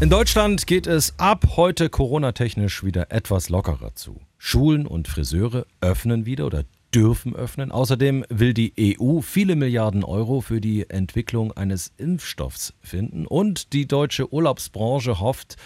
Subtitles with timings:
[0.00, 4.18] In Deutschland geht es ab heute Corona-technisch wieder etwas lockerer zu.
[4.38, 7.70] Schulen und Friseure öffnen wieder oder dürfen öffnen.
[7.70, 13.26] Außerdem will die EU viele Milliarden Euro für die Entwicklung eines Impfstoffs finden.
[13.26, 15.56] Und die deutsche Urlaubsbranche hofft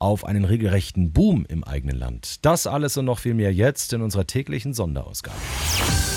[0.00, 2.44] auf einen regelrechten Boom im eigenen Land.
[2.44, 5.38] Das alles und noch viel mehr jetzt in unserer täglichen Sonderausgabe.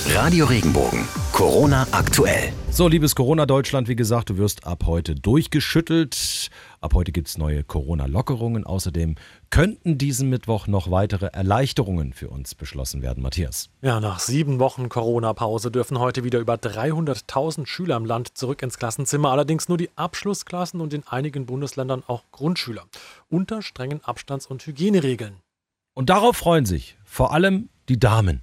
[0.10, 1.08] Radio Regenbogen.
[1.32, 2.52] Corona aktuell.
[2.72, 6.50] So, liebes Corona-Deutschland, wie gesagt, du wirst ab heute durchgeschüttelt.
[6.80, 8.64] Ab heute gibt es neue Corona-Lockerungen.
[8.66, 9.16] Außerdem
[9.50, 13.24] könnten diesen Mittwoch noch weitere Erleichterungen für uns beschlossen werden.
[13.24, 13.70] Matthias.
[13.82, 18.78] Ja, nach sieben Wochen Corona-Pause dürfen heute wieder über 300.000 Schüler im Land zurück ins
[18.78, 19.32] Klassenzimmer.
[19.32, 22.84] Allerdings nur die Abschlussklassen und in einigen Bundesländern auch Grundschüler.
[23.30, 25.38] Unter strengen Abstands- und Hygieneregeln.
[25.94, 28.42] Und darauf freuen sich vor allem die Damen.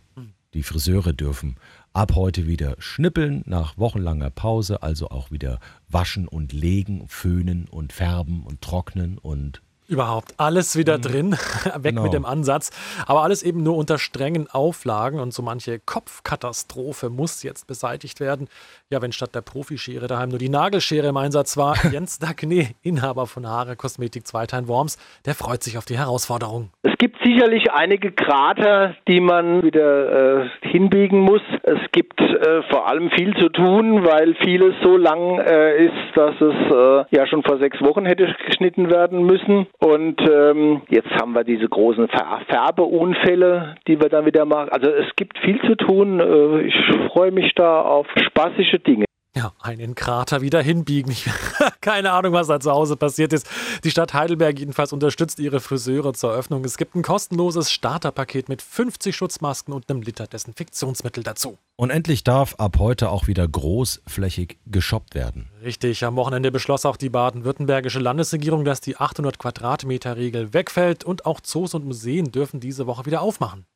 [0.54, 1.56] Die Friseure dürfen
[1.94, 7.92] ab heute wieder schnippeln nach wochenlanger Pause, also auch wieder waschen und legen, föhnen und
[7.92, 11.32] färben und trocknen und Überhaupt alles wieder drin,
[11.76, 12.04] weg genau.
[12.04, 12.70] mit dem Ansatz.
[13.04, 18.48] Aber alles eben nur unter strengen Auflagen und so manche Kopfkatastrophe muss jetzt beseitigt werden.
[18.88, 23.26] Ja, wenn statt der Profischere daheim nur die Nagelschere im Einsatz war, Jens Dagné, Inhaber
[23.26, 26.70] von Haare Kosmetik Zweitein Worms, der freut sich auf die Herausforderung.
[27.04, 31.42] Es gibt sicherlich einige Krater, die man wieder äh, hinbiegen muss.
[31.62, 36.34] Es gibt äh, vor allem viel zu tun, weil vieles so lang äh, ist, dass
[36.40, 39.66] es äh, ja schon vor sechs Wochen hätte geschnitten werden müssen.
[39.80, 42.08] Und ähm, jetzt haben wir diese großen
[42.48, 44.70] Färbeunfälle, die wir dann wieder machen.
[44.70, 46.20] Also es gibt viel zu tun.
[46.20, 46.74] Äh, ich
[47.12, 49.04] freue mich da auf spaßige Dinge.
[49.36, 51.10] Ja, einen Krater wieder hinbiegen.
[51.10, 51.28] Ich,
[51.80, 53.48] keine Ahnung, was da zu Hause passiert ist.
[53.82, 56.64] Die Stadt Heidelberg jedenfalls unterstützt ihre Friseure zur Eröffnung.
[56.64, 61.58] Es gibt ein kostenloses Starterpaket mit 50 Schutzmasken und einem Liter Desinfektionsmittel dazu.
[61.74, 65.50] Und endlich darf ab heute auch wieder großflächig geshoppt werden.
[65.64, 71.26] Richtig, am Wochenende beschloss auch die baden-württembergische Landesregierung, dass die 800 Quadratmeter Regel wegfällt und
[71.26, 73.66] auch Zoos und Museen dürfen diese Woche wieder aufmachen.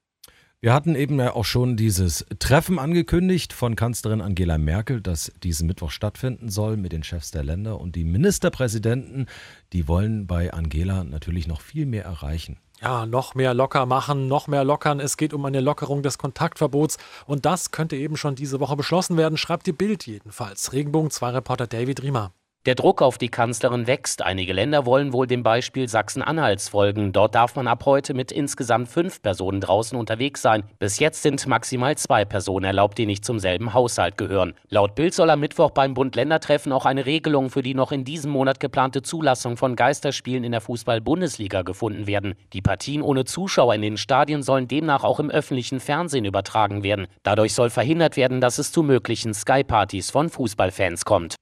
[0.60, 5.68] Wir hatten eben ja auch schon dieses Treffen angekündigt von Kanzlerin Angela Merkel, das diesen
[5.68, 9.26] Mittwoch stattfinden soll mit den Chefs der Länder und die Ministerpräsidenten,
[9.72, 12.58] die wollen bei Angela natürlich noch viel mehr erreichen.
[12.80, 14.98] Ja, noch mehr locker machen, noch mehr lockern.
[14.98, 19.16] Es geht um eine Lockerung des Kontaktverbots und das könnte eben schon diese Woche beschlossen
[19.16, 20.72] werden, schreibt die Bild jedenfalls.
[20.72, 22.32] Regenbogen 2 Reporter David Riemer.
[22.68, 24.20] Der Druck auf die Kanzlerin wächst.
[24.20, 27.14] Einige Länder wollen wohl dem Beispiel Sachsen-Anhalts folgen.
[27.14, 30.64] Dort darf man ab heute mit insgesamt fünf Personen draußen unterwegs sein.
[30.78, 34.52] Bis jetzt sind maximal zwei Personen erlaubt, die nicht zum selben Haushalt gehören.
[34.68, 38.32] Laut Bild soll am Mittwoch beim Bund-Länder-Treffen auch eine Regelung für die noch in diesem
[38.32, 42.34] Monat geplante Zulassung von Geisterspielen in der Fußball-Bundesliga gefunden werden.
[42.52, 47.06] Die Partien ohne Zuschauer in den Stadien sollen demnach auch im öffentlichen Fernsehen übertragen werden.
[47.22, 51.36] Dadurch soll verhindert werden, dass es zu möglichen Sky-Partys von Fußballfans kommt.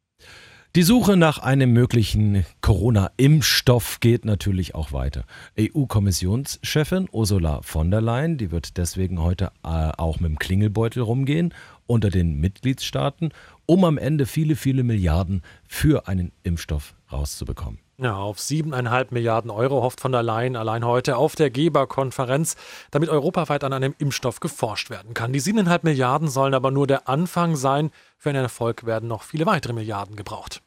[0.76, 5.24] Die Suche nach einem möglichen Corona-Impfstoff geht natürlich auch weiter.
[5.58, 11.54] EU-Kommissionschefin Ursula von der Leyen, die wird deswegen heute äh, auch mit dem Klingelbeutel rumgehen
[11.86, 13.30] unter den Mitgliedstaaten,
[13.64, 17.80] um am Ende viele, viele Milliarden für einen Impfstoff rauszubekommen.
[17.96, 22.54] Ja, auf siebeneinhalb Milliarden Euro hofft von der Leyen allein heute auf der Geberkonferenz,
[22.90, 25.32] damit europaweit an einem Impfstoff geforscht werden kann.
[25.32, 27.90] Die siebeneinhalb Milliarden sollen aber nur der Anfang sein.
[28.18, 30.60] Für einen Erfolg werden noch viele weitere Milliarden gebraucht.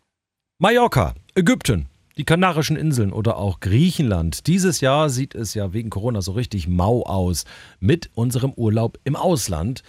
[0.61, 1.87] Mallorca, Ägypten,
[2.17, 4.45] die Kanarischen Inseln oder auch Griechenland.
[4.45, 7.45] Dieses Jahr sieht es ja wegen Corona so richtig mau aus
[7.79, 9.83] mit unserem Urlaub im Ausland.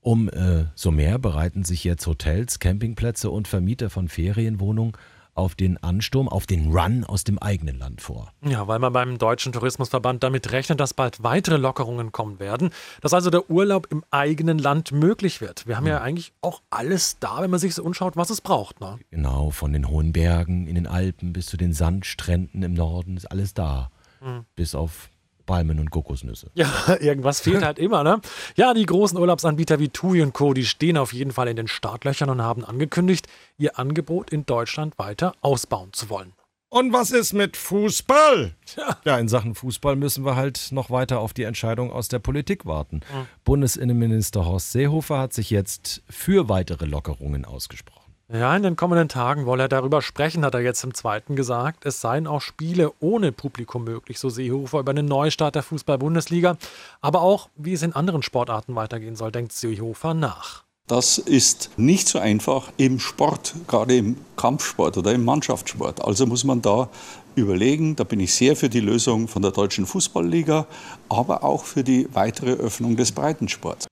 [0.00, 4.92] Um äh, so mehr bereiten sich jetzt Hotels, Campingplätze und Vermieter von Ferienwohnungen
[5.34, 8.32] auf den Ansturm, auf den Run aus dem eigenen Land vor.
[8.42, 13.12] Ja, weil man beim Deutschen Tourismusverband damit rechnet, dass bald weitere Lockerungen kommen werden, dass
[13.12, 15.66] also der Urlaub im eigenen Land möglich wird.
[15.66, 18.40] Wir haben ja, ja eigentlich auch alles da, wenn man sich so umschaut, was es
[18.40, 18.80] braucht.
[18.80, 18.98] Ne?
[19.10, 23.26] Genau, von den hohen Bergen in den Alpen bis zu den Sandstränden im Norden ist
[23.26, 23.90] alles da.
[24.20, 24.44] Mhm.
[24.54, 25.10] Bis auf
[25.46, 26.50] Palmen und Kokosnüsse.
[26.54, 26.68] Ja,
[27.00, 28.20] irgendwas fehlt halt immer, ne?
[28.56, 31.68] Ja, die großen Urlaubsanbieter wie TUI und Co., die stehen auf jeden Fall in den
[31.68, 33.26] Startlöchern und haben angekündigt,
[33.58, 36.32] ihr Angebot in Deutschland weiter ausbauen zu wollen.
[36.74, 38.56] Und was ist mit Fußball?
[38.76, 38.98] Ja.
[39.04, 42.66] ja, in Sachen Fußball müssen wir halt noch weiter auf die Entscheidung aus der Politik
[42.66, 42.96] warten.
[42.96, 43.26] Mhm.
[43.44, 48.03] Bundesinnenminister Horst Seehofer hat sich jetzt für weitere Lockerungen ausgesprochen.
[48.32, 51.84] Ja, in den kommenden Tagen wolle er darüber sprechen, hat er jetzt im zweiten gesagt.
[51.84, 56.56] Es seien auch Spiele ohne Publikum möglich, so Seehofer über einen Neustart der Fußball-Bundesliga.
[57.02, 60.64] Aber auch, wie es in anderen Sportarten weitergehen soll, denkt Seehofer nach.
[60.86, 66.02] Das ist nicht so einfach im Sport, gerade im Kampfsport oder im Mannschaftssport.
[66.02, 66.88] Also muss man da
[67.34, 70.66] überlegen, da bin ich sehr für die Lösung von der Deutschen Fußballliga,
[71.10, 73.86] aber auch für die weitere Öffnung des Breitensports.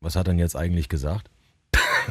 [0.00, 1.30] Was hat er denn jetzt eigentlich gesagt?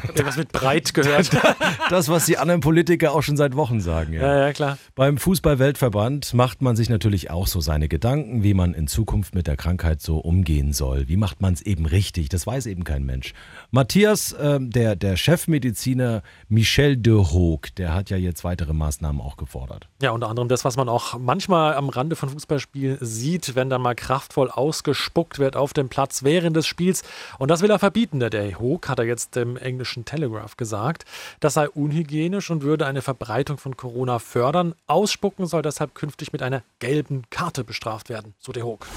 [0.08, 1.30] Irgendwas mit breit gehört.
[1.90, 4.14] das, was die anderen Politiker auch schon seit Wochen sagen.
[4.14, 4.78] Ja, ja, ja klar.
[4.96, 9.48] Beim Fußball-Weltverband macht man sich natürlich auch so seine Gedanken, wie man in Zukunft mit
[9.48, 11.08] der Krankheit so umgehen soll.
[11.08, 12.30] Wie macht man es eben richtig?
[12.30, 13.34] Das weiß eben kein Mensch.
[13.72, 19.38] Matthias, äh, der, der Chefmediziner Michel de Hoog, der hat ja jetzt weitere Maßnahmen auch
[19.38, 19.88] gefordert.
[20.02, 23.82] Ja, unter anderem das, was man auch manchmal am Rande von Fußballspielen sieht, wenn dann
[23.82, 27.04] mal kraftvoll ausgespuckt wird auf dem Platz während des Spiels.
[27.40, 31.06] Und das will er verbieten, der Hoog, hat er jetzt im englischen Telegraph gesagt.
[31.40, 34.76] Das sei unhygienisch und würde eine Verbreitung von Corona fördern.
[34.88, 38.88] Ausspucken soll deshalb künftig mit einer gelben Karte bestraft werden, so der Hoog.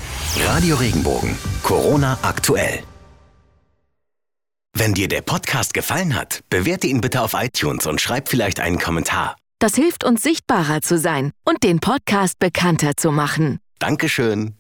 [0.40, 2.82] Radio Regenbogen, Corona aktuell.
[4.74, 8.78] Wenn dir der Podcast gefallen hat, bewerte ihn bitte auf iTunes und schreib vielleicht einen
[8.78, 9.36] Kommentar.
[9.58, 13.58] Das hilft uns sichtbarer zu sein und den Podcast bekannter zu machen.
[13.78, 14.54] Dankeschön.